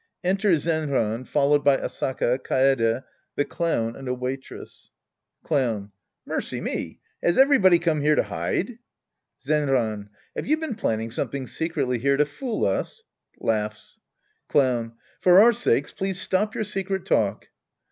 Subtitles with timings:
[0.23, 3.03] {Enter Zenran, followed by Asaka, Kaede,
[3.35, 4.89] the Clown and a Waitress^
[5.43, 5.91] Clown.
[6.25, 6.99] Mercy me!
[7.21, 8.79] Has everybody come here to hide?
[9.45, 10.07] Zenraji.
[10.35, 13.03] Have you been planning sometHng secretly here to fool us?
[13.39, 13.99] {Laughs^
[14.49, 14.93] Clown.
[15.19, 17.49] For our sakes, please stop your secret talk.